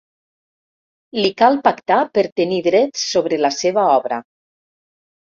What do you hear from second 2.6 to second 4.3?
drets sobre la seva obra.